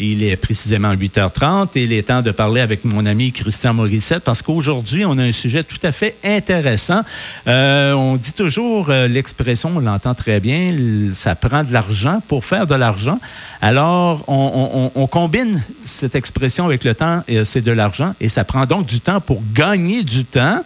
[0.00, 4.24] Il est précisément 8h30 et il est temps de parler avec mon ami Christian Morissette
[4.24, 7.02] parce qu'aujourd'hui, on a un sujet tout à fait intéressant.
[7.46, 10.74] Euh, on dit toujours euh, l'expression, on l'entend très bien,
[11.14, 13.20] ça prend de l'argent pour faire de l'argent.
[13.62, 18.42] Alors, on, on, combine cette expression avec le temps, et c'est de l'argent, et ça
[18.42, 20.64] prend donc du temps pour gagner du temps.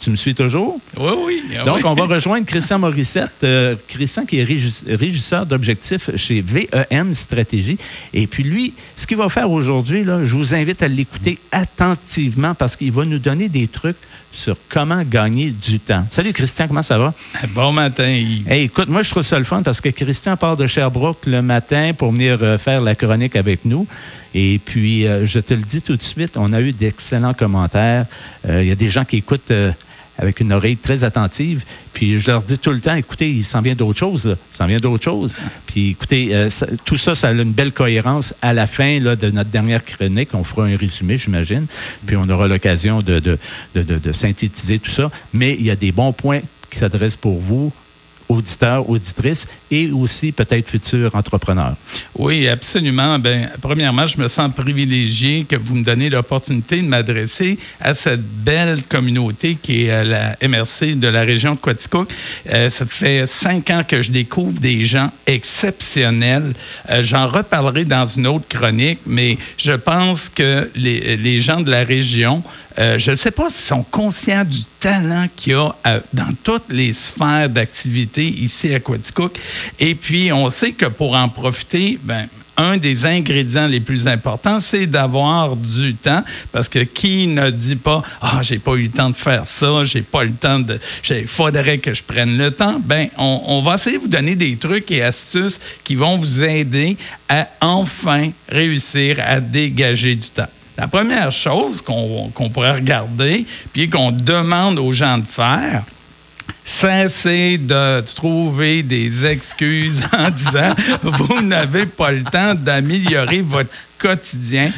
[0.00, 0.80] Tu me suis toujours?
[0.96, 1.42] Oui, oui.
[1.60, 3.44] Ah Donc, on va rejoindre Christian Morissette.
[3.44, 7.76] Euh, Christian qui est régisseur d'objectifs chez VEM Stratégie.
[8.14, 12.76] Et puis lui, ce qu'il va faire aujourd'hui, je vous invite à l'écouter attentivement parce
[12.76, 13.98] qu'il va nous donner des trucs
[14.32, 16.06] sur comment gagner du temps.
[16.08, 17.12] Salut Christian, comment ça va?
[17.48, 18.50] Bon matin Yves.
[18.52, 21.92] écoute, moi je trouve ça le fun parce que Christian part de Sherbrooke le matin
[21.98, 23.86] pour venir euh, faire la chronique avec nous.
[24.32, 28.06] Et puis, euh, je te le dis tout de suite, on a eu d'excellents commentaires.
[28.48, 29.52] Il y a des gens qui écoutent
[30.20, 31.64] avec une oreille très attentive.
[31.92, 34.66] Puis je leur dis tout le temps, écoutez, il s'en vient d'autre chose, il s'en
[34.66, 35.34] vient d'autre chose.
[35.66, 36.48] Puis écoutez, euh,
[36.84, 38.34] tout ça, ça a une belle cohérence.
[38.42, 41.66] À la fin là, de notre dernière chronique, on fera un résumé, j'imagine,
[42.06, 45.10] puis on aura l'occasion de synthétiser tout ça.
[45.32, 47.72] Mais il y a des bons points qui s'adressent pour vous
[48.30, 51.74] auditeurs, auditrices et aussi peut-être futurs entrepreneurs.
[52.16, 53.18] Oui, absolument.
[53.18, 58.22] Ben, premièrement, je me sens privilégié que vous me donnez l'opportunité de m'adresser à cette
[58.22, 62.08] belle communauté qui est la MRC de la région de Quaticook.
[62.52, 66.52] Euh, ça fait cinq ans que je découvre des gens exceptionnels.
[66.90, 71.84] Euh, j'en reparlerai dans une autre chronique, mais je pense que les gens de la
[71.84, 72.42] région
[72.78, 76.32] euh, je ne sais pas s'ils sont conscients du talent qu'il y a euh, dans
[76.42, 79.38] toutes les sphères d'activité ici à Quaticook.
[79.78, 82.28] Et puis, on sait que pour en profiter, ben,
[82.60, 87.76] un des ingrédients les plus importants, c'est d'avoir du temps, parce que qui ne dit
[87.76, 90.78] pas ah j'ai pas eu le temps de faire ça, j'ai pas le temps de,
[91.08, 92.78] il faudrait que je prenne le temps.
[92.84, 96.42] Ben on, on, va essayer de vous donner des trucs et astuces qui vont vous
[96.42, 96.98] aider
[97.28, 100.48] à enfin réussir à dégager du temps.
[100.76, 105.82] La première chose qu'on pourrait regarder, puis qu'on demande aux gens de faire,
[106.64, 114.72] cessez de trouver des excuses en disant vous n'avez pas le temps d'améliorer votre quotidien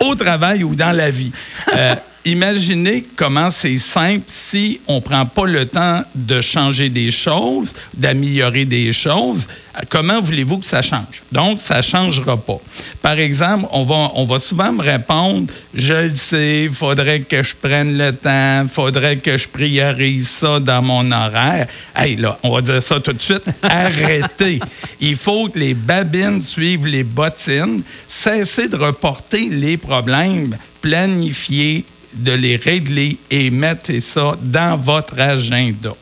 [0.00, 1.30] au travail ou dans la vie.
[1.74, 1.94] Euh,
[2.24, 7.74] imaginez comment c'est simple si on ne prend pas le temps de changer des choses,
[7.94, 9.48] d'améliorer des choses.
[9.88, 11.22] Comment voulez-vous que ça change?
[11.32, 12.60] Donc, ça ne changera pas.
[13.00, 17.42] Par exemple, on va, on va souvent me répondre, je le sais, il faudrait que
[17.42, 21.68] je prenne le temps, il faudrait que je priorise ça dans mon horaire.
[21.96, 23.44] Hey, là, on va dire ça tout de suite.
[23.62, 24.60] Arrêtez.
[25.00, 27.82] Il faut que les babines suivent les bottines.
[28.08, 30.56] Cessez de reporter les problèmes.
[30.82, 31.84] Planifiez
[32.14, 35.94] de les régler et mettez ça dans votre agenda.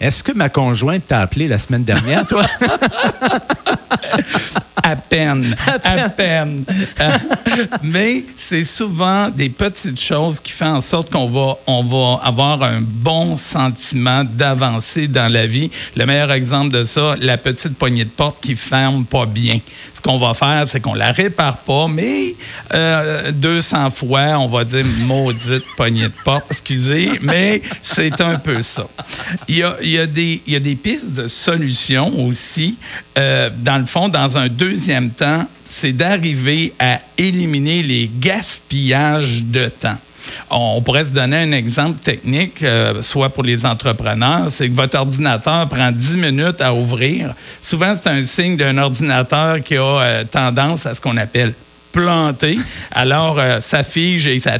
[0.00, 2.44] Est-ce que ma conjointe t'a appelé la semaine dernière, toi?
[5.66, 6.64] à peine, à peine.
[7.82, 12.62] Mais c'est souvent des petites choses qui font en sorte qu'on va, on va avoir
[12.62, 15.70] un bon sentiment d'avancer dans la vie.
[15.96, 19.58] Le meilleur exemple de ça, la petite poignée de porte qui ferme pas bien.
[19.94, 22.34] Ce qu'on va faire, c'est qu'on la répare pas, mais
[23.32, 28.62] 200 euh, fois, on va dire maudite poignée de porte, excusez, mais c'est un peu
[28.62, 28.86] ça.
[29.48, 32.76] Il y a, il y a, des, il y a des pistes de solutions aussi.
[33.18, 39.66] Euh, dans le fond, dans un deuxième temps, c'est d'arriver à éliminer les gaspillages de
[39.66, 39.96] temps.
[40.50, 44.98] On pourrait se donner un exemple technique, euh, soit pour les entrepreneurs, c'est que votre
[44.98, 47.34] ordinateur prend 10 minutes à ouvrir.
[47.62, 51.54] Souvent, c'est un signe d'un ordinateur qui a euh, tendance à ce qu'on appelle
[51.92, 52.58] planter.
[52.90, 54.58] Alors, ça fige et ça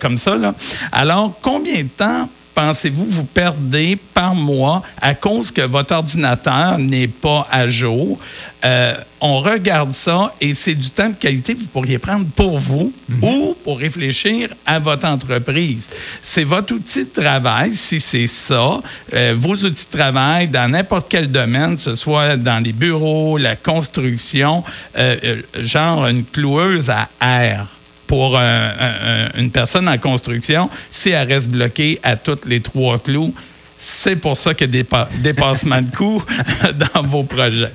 [0.00, 0.36] comme ça.
[0.36, 0.54] Là.
[0.92, 2.28] Alors, combien de temps
[2.58, 8.18] pensez-vous vous perdez par mois à cause que votre ordinateur n'est pas à jour?
[8.64, 12.58] Euh, on regarde ça et c'est du temps de qualité que vous pourriez prendre pour
[12.58, 13.22] vous mhm.
[13.22, 15.82] ou pour réfléchir à votre entreprise.
[16.20, 18.80] C'est votre outil de travail, si c'est ça,
[19.14, 23.54] euh, vos outils de travail dans n'importe quel domaine, ce soit dans les bureaux, la
[23.54, 24.64] construction,
[24.96, 27.68] euh, genre une cloueuse à air
[28.08, 33.32] pour une personne en construction, si elle reste bloquée à toutes les trois clous,
[33.78, 34.86] c'est pour ça qu'il y des
[35.22, 36.22] dépassements de coûts
[36.94, 37.72] dans vos projets.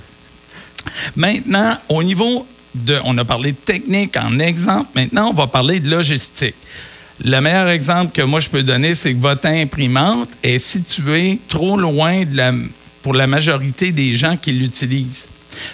[1.16, 2.46] Maintenant, au niveau
[2.76, 6.56] de, on a parlé de technique en exemple, maintenant on va parler de logistique.
[7.24, 11.78] Le meilleur exemple que moi je peux donner, c'est que votre imprimante est située trop
[11.78, 12.24] loin
[13.04, 15.26] pour la majorité des gens qui l'utilisent.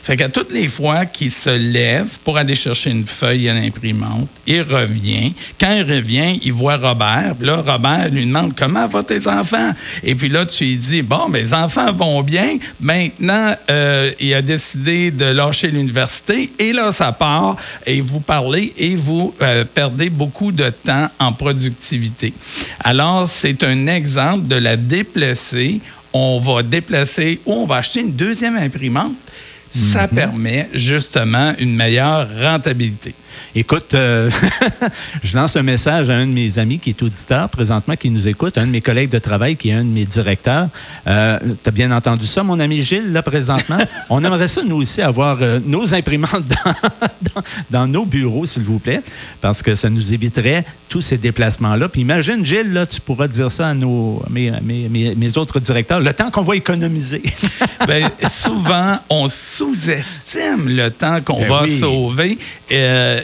[0.03, 4.27] Fait qu'à toutes les fois qu'il se lève pour aller chercher une feuille à l'imprimante,
[4.47, 5.33] il revient.
[5.59, 7.35] Quand il revient, il voit Robert.
[7.37, 9.71] Puis là, Robert lui demande comment vont tes enfants?
[10.03, 12.57] Et puis là, tu lui dis bon, mes enfants vont bien.
[12.79, 16.51] Maintenant, euh, il a décidé de lâcher l'université.
[16.59, 17.57] Et là, ça part.
[17.85, 22.33] Et vous parlez et vous euh, perdez beaucoup de temps en productivité.
[22.79, 25.79] Alors, c'est un exemple de la déplacer.
[26.11, 29.13] On va déplacer ou on va acheter une deuxième imprimante
[29.71, 30.15] ça mhm.
[30.15, 33.13] permet justement une meilleure rentabilité.
[33.55, 34.29] Écoute, euh,
[35.23, 38.27] je lance un message à un de mes amis qui est auditeur présentement, qui nous
[38.27, 40.67] écoute, un de mes collègues de travail qui est un de mes directeurs.
[41.07, 43.77] Euh, tu as bien entendu ça, mon ami Gilles, là, présentement?
[44.09, 46.43] On aimerait ça, nous aussi, avoir euh, nos imprimantes
[47.69, 49.01] dans, nos bureaux, s'il vous plaît,
[49.41, 51.89] parce que ça nous éviterait tous ces déplacements-là.
[51.89, 56.13] Puis imagine, Gilles, là, tu pourras dire ça à nos, mes, mes, autres directeurs, le
[56.13, 57.21] temps qu'on va économiser.
[57.87, 62.37] Bien, souvent, on sous-estime le temps qu'on ben va sauver.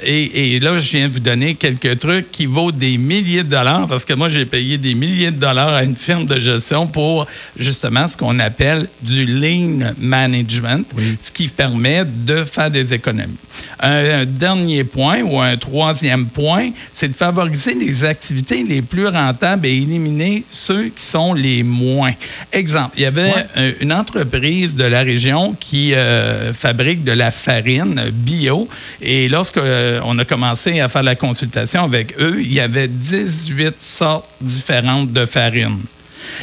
[0.04, 3.50] Et et, là, je viens de vous donner quelques trucs qui vaut des milliers de
[3.50, 6.88] dollars parce que moi, j'ai payé des milliers de dollars à une firme de gestion
[6.88, 7.26] pour
[7.58, 10.86] justement ce qu'on appelle du lean management,
[11.22, 13.38] ce qui permet de faire des économies.
[13.80, 19.66] Un, dernier point ou un troisième point, c'est de favoriser les activités les plus rentables
[19.66, 22.14] et éliminer ceux qui sont les moins.
[22.52, 23.32] Exemple, il y avait
[23.82, 28.68] une entreprise de la région qui euh, fabrique de la farine bio
[29.02, 32.88] et lorsque euh, on a commencé à faire la consultation avec eux, il y avait
[32.88, 35.80] 18 sortes différentes de farine.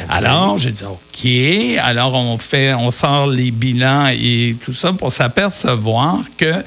[0.08, 1.80] Alors, j'ai dit OK.
[1.82, 6.64] Alors, on fait, on sort les bilans et tout ça pour s'apercevoir qu'il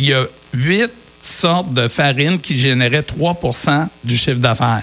[0.00, 0.90] y a 8
[1.22, 3.38] sortes de farine qui généraient 3
[4.04, 4.82] du chiffre d'affaires.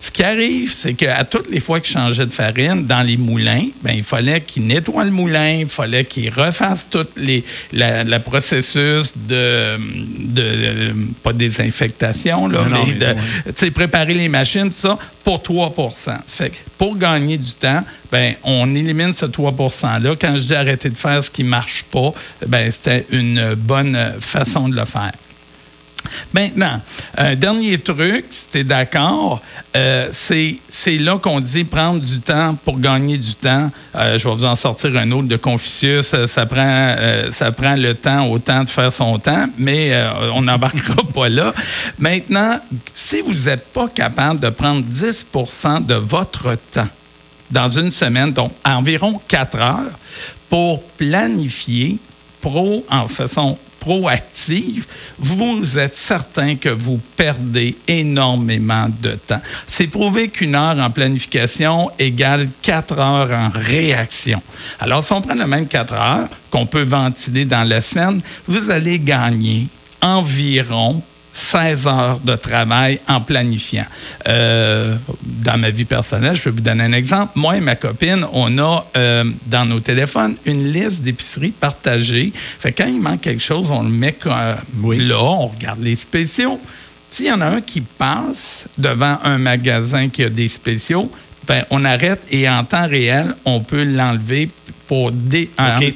[0.00, 3.66] Ce qui arrive, c'est qu'à toutes les fois qu'ils changeaient de farine dans les moulins,
[3.82, 9.14] ben, il fallait qu'ils nettoient le moulin, il fallait qu'ils refassent tout les, la, processus
[9.16, 9.76] de,
[10.18, 15.74] de, pas désinfectation, là, mais, de préparer les machines, tout ça, pour 3
[16.26, 20.14] fait pour gagner du temps, ben, on élimine ce 3 %-là.
[20.18, 22.12] Quand je dis arrêter de faire ce qui ne marche pas,
[22.46, 25.12] ben, c'était une bonne façon de le faire.
[26.32, 26.80] Maintenant,
[27.16, 29.40] un dernier truc, si tu es d'accord,
[29.76, 33.70] euh, c'est là qu'on dit prendre du temps pour gagner du temps.
[33.94, 36.14] Euh, je vais vous en sortir un autre de Confucius.
[36.26, 39.92] Ça, prend, euh, ça prend le temps au temps de faire son temps, mais
[40.34, 41.52] on n'embarquera pas là.
[41.98, 42.58] Maintenant,
[42.94, 46.88] si vous n'êtes pas capable de prendre 10% de votre temps
[47.50, 49.98] dans une semaine, donc environ 4 heures,
[50.48, 51.98] pour planifier
[52.40, 54.84] pro en façon proactive,
[55.18, 59.40] vous êtes certain que vous perdez énormément de temps.
[59.66, 64.40] C'est prouvé qu'une heure en planification égale quatre heures en réaction.
[64.78, 68.70] Alors, si on prend le même quatre heures qu'on peut ventiler dans la semaine, vous
[68.70, 69.66] allez gagner
[70.02, 71.02] environ
[71.40, 73.84] 16 heures de travail en planifiant.
[74.28, 77.32] Euh, dans ma vie personnelle, je peux vous donner un exemple.
[77.36, 82.32] Moi et ma copine, on a euh, dans nos téléphones une liste d'épiceries partagées.
[82.34, 86.60] Fait quand il manque quelque chose, on le met là, on regarde les spéciaux.
[87.08, 91.10] S'il y en a un qui passe devant un magasin qui a des spéciaux,
[91.46, 94.50] ben, on arrête et en temps réel, on peut l'enlever
[94.90, 95.12] pour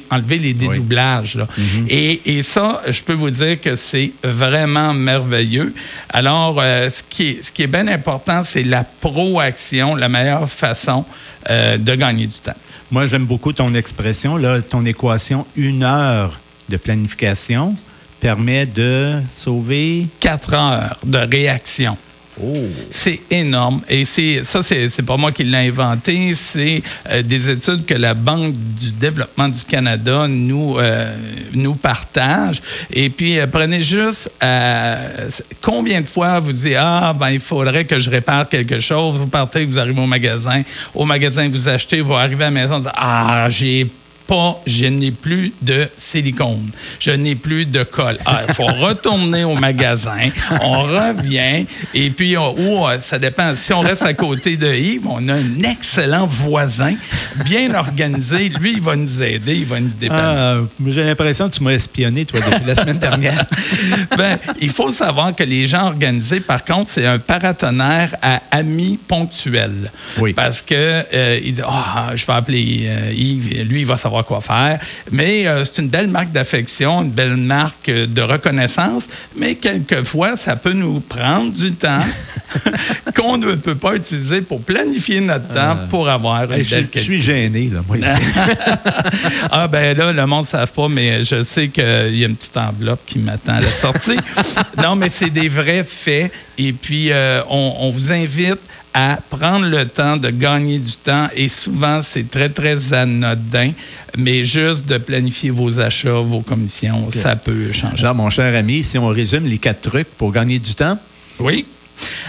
[0.09, 1.37] enlever les dédoublages.
[1.57, 1.85] Mhm.
[1.89, 5.73] et, ça, je peux vous dire que c'est vraiment merveilleux.
[6.07, 10.49] Alors, euh, ce, qui est, ce qui est bien important, c'est la proaction, la meilleure
[10.49, 11.03] façon
[11.49, 12.55] euh, de gagner du temps.
[12.89, 16.39] Moi, j'aime beaucoup ton expression, là, ton équation, une heure
[16.69, 17.75] de planification
[18.21, 20.07] permet de sauver...
[20.21, 21.97] Quatre heures de réaction.
[22.41, 22.53] Oh.
[22.91, 23.81] C'est énorme.
[23.87, 26.35] Et c'est ça, c'est pas moi qui l'ai inventé.
[26.35, 31.15] C'est euh, des études que la Banque du développement du Canada nous, euh,
[31.53, 32.61] nous partage.
[32.91, 34.31] Et puis, euh, prenez juste
[35.61, 39.15] combien de fois vous dites Ah, ben, il faudrait que je répare quelque chose.
[39.17, 40.61] Vous partez, vous arrivez au magasin.
[40.93, 43.87] Au magasin, vous achetez, vous arrivez à la maison, vous dites Ah, j'ai
[44.27, 48.17] pas, je n'ai plus de silicone, je n'ai plus de colle.
[48.25, 50.17] Ah, il faut retourner au magasin,
[50.61, 55.27] on revient, et puis, ou ça dépend, si on reste à côté de Yves, on
[55.29, 56.95] a un excellent voisin,
[57.45, 60.21] bien organisé, lui, il va nous aider, il va nous dépanner.
[60.21, 63.45] Ah, j'ai l'impression que tu m'as espionné, toi, depuis la semaine dernière.
[64.17, 68.99] ben, il faut savoir que les gens organisés, par contre, c'est un paratonnerre à amis
[69.07, 69.91] ponctuels.
[70.17, 70.33] Oui.
[70.33, 74.14] Parce que euh, il dit, ah, je vais appeler euh, Yves, lui, il va savoir
[74.15, 74.79] savoir quoi faire.
[75.11, 79.03] Mais euh, c'est une belle marque d'affection, une belle marque de reconnaissance,
[79.35, 82.03] mais quelquefois, ça peut nous prendre du temps
[83.15, 85.87] qu'on ne peut pas utiliser pour planifier notre temps Ah.
[85.89, 88.05] pour avoir une Hey, je, belle je suis gêné, là, moi, ici.
[89.51, 91.83] ah ben là, le monde ne savent pas, mais je sais qu'il
[92.15, 94.17] y a une petite enveloppe qui m'attend à la sortie.
[94.81, 96.31] non, mais c'est des vrais faits.
[96.57, 98.59] Et puis, euh, on, on vous invite
[98.97, 101.27] à prendre le temps de gagner du temps.
[101.35, 103.71] Et souvent, c'est très, très anodin.
[104.17, 107.97] Mais juste de planifier vos achats, vos commissions, ça peut changer.
[107.97, 110.97] Genre, mon cher ami, si on résume les quatre trucs pour gagner du temps,
[111.39, 111.65] Oui.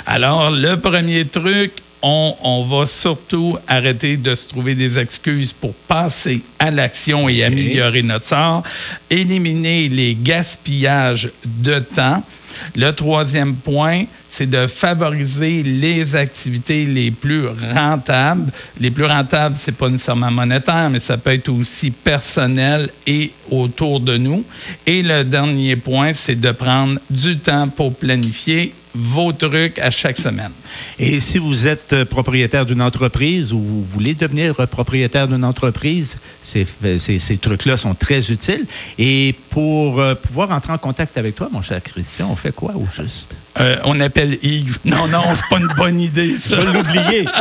[0.06, 5.72] Alors, le premier truc, on, on va surtout arrêter de se trouver des excuses pour
[5.72, 8.64] passer à l'action et améliorer notre sort,
[9.08, 12.24] éliminer les gaspillages de temps.
[12.74, 14.04] Le troisième point,
[14.36, 18.52] c'est de favoriser les activités les plus rentables.
[18.78, 24.00] Les plus rentables, c'est pas nécessairement monétaire, mais ça peut être aussi personnel et autour
[24.00, 24.44] de nous.
[24.86, 30.18] Et le dernier point, c'est de prendre du temps pour planifier vos trucs à chaque
[30.18, 30.52] semaine.
[30.98, 35.44] Et si vous êtes euh, propriétaire d'une entreprise ou vous voulez devenir euh, propriétaire d'une
[35.44, 36.66] entreprise, ces,
[36.98, 38.64] ces- ces trucs-là sont très utiles.
[38.98, 42.72] Et pour euh, pouvoir entrer en contact avec toi, mon cher Christian, on fait quoi
[42.74, 43.36] au juste?
[43.60, 44.78] Euh, on appelle Yves.
[44.84, 46.56] Non, non, c'est pas une bonne idée, ça.
[46.60, 47.24] Je vais l'oublier.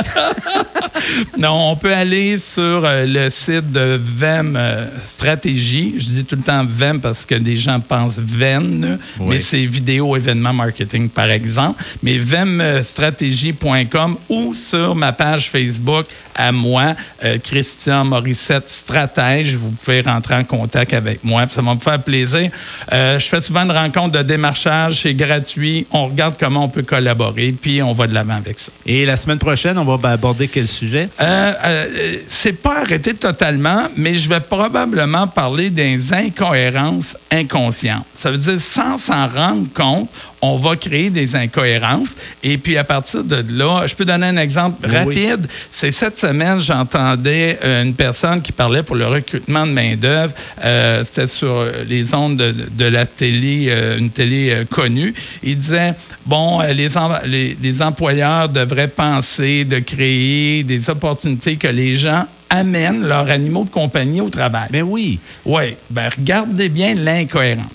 [1.38, 5.96] Non, on peut aller sur euh, le site de VEM euh, Stratégie.
[6.00, 9.36] Je dis tout le temps VEM parce que les gens pensent VEN, Oui.
[9.36, 11.84] mais c'est vidéo événement marketing, par exemple.
[12.02, 16.06] Mais VEMstratégie.com ou sur ma page Facebook
[16.36, 19.56] à moi, euh, Christian Morissette Stratège.
[19.56, 21.46] Vous pouvez rentrer en contact avec moi.
[21.50, 22.50] Ça va me faire plaisir.
[22.92, 25.02] Euh, je fais souvent une rencontre de démarchage.
[25.02, 25.88] C'est gratuit.
[25.92, 28.72] On regarde comment on peut collaborer, puis on va de l'avant avec ça.
[28.86, 31.10] Et la semaine prochaine, on va aborder quel sujet?
[31.22, 38.06] Euh, euh, c'est pas arrêté totalement, mais je vais probablement parler des incohérences inconscientes.
[38.14, 40.10] Ça veut dire, sans s'en rendre compte,
[40.54, 42.16] on va créer des incohérences.
[42.44, 45.28] Et puis, à partir de là, je peux donner un exemple Ben oui.
[45.28, 45.48] rapide.
[45.72, 50.34] C'est cette semaine, j'entendais euh, une personne qui parlait pour le recrutement de main-d'œuvre.
[50.64, 55.14] Euh, C'était sur les ondes de, de la télé, euh, une télé euh, connue.
[55.44, 55.94] Il disait
[56.26, 62.26] bon, les, em- les, les employeurs devraient penser de créer des opportunités que les gens
[62.50, 64.68] amènent leurs animaux de compagnie au travail.
[64.72, 65.20] Ben oui.
[65.46, 67.66] Oui, ben regardez bien l'incohérence.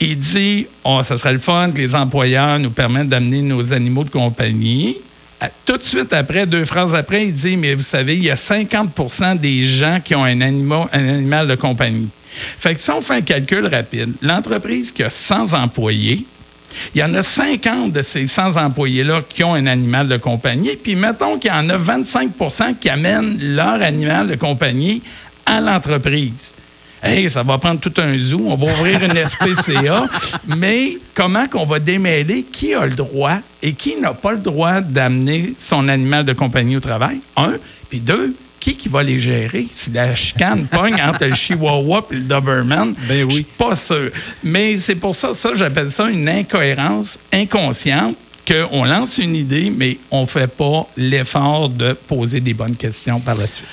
[0.00, 4.04] Il- dit, oh, ça serait le fun que les employeurs nous permettent d'amener nos animaux
[4.04, 4.96] de compagnie.
[5.64, 8.34] Tout de suite après, deux phrases après, il dit, mais vous savez, il y a
[8.34, 12.08] 50% des gens qui ont un, un animal de compagnie.
[12.30, 16.24] Fait que si on fait un calcul rapide, l'entreprise qui a 100 employés,
[16.94, 20.76] il y en a 50 de ces 100 employés-là qui ont un animal de compagnie,
[20.76, 25.02] puis mettons qu'il y en a 25% qui amènent leur animal de compagnie
[25.46, 26.32] à l'entreprise.
[27.02, 30.06] Hey, ça va prendre tout un zoo, on va ouvrir une SPCA,
[30.48, 34.80] mais comment qu'on va démêler qui a le droit et qui n'a pas le droit
[34.80, 37.20] d'amener son animal de compagnie au travail?
[37.36, 37.54] Un,
[37.88, 39.66] puis deux, qui qui va les gérer?
[39.74, 43.30] Si la chicane pogne entre le Chihuahua et le Doberman, Ben oui.
[43.30, 44.10] je suis pas sûr.
[44.42, 49.98] Mais c'est pour ça, ça, j'appelle ça une incohérence inconsciente qu'on lance une idée, mais
[50.10, 53.66] on ne fait pas l'effort de poser des bonnes questions par la suite.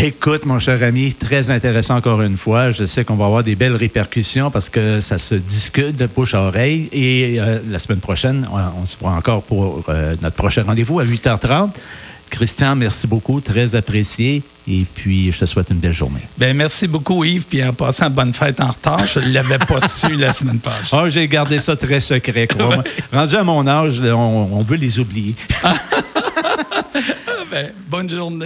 [0.00, 2.70] Écoute, mon cher ami, très intéressant encore une fois.
[2.70, 6.34] Je sais qu'on va avoir des belles répercussions parce que ça se discute de bouche
[6.34, 6.88] à oreille.
[6.92, 11.00] Et euh, la semaine prochaine, on, on se voit encore pour euh, notre prochain rendez-vous
[11.00, 11.70] à 8h30.
[12.30, 14.42] Christian, merci beaucoup, très apprécié.
[14.68, 16.20] Et puis, je te souhaite une belle journée.
[16.36, 17.46] Ben merci beaucoup, Yves.
[17.46, 19.04] Puis en passant, bonne fête en retard.
[19.06, 20.90] Je ne l'avais pas su la semaine passée.
[20.92, 22.84] Ah, j'ai gardé ça très secret, crois-moi.
[23.12, 25.34] Rendu à mon âge, on veut les oublier.
[27.50, 28.44] Ben, bonne journée.